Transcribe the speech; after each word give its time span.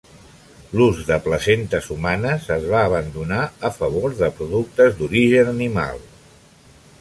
L'ús 0.79 1.01
de 1.09 1.17
placentes 1.25 1.89
humanes 1.95 2.47
es 2.55 2.65
va 2.71 2.79
abandonar 2.89 3.43
a 3.69 3.71
favor 3.77 4.17
de 4.23 4.31
productes 4.41 4.97
d'origen 5.03 5.53
animal. 5.53 6.03